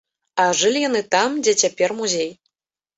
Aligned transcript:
А 0.43 0.47
жылі 0.61 0.79
яны 0.89 1.03
там, 1.17 1.37
дзе 1.47 1.57
цяпер 1.65 1.97
музей. 2.03 2.37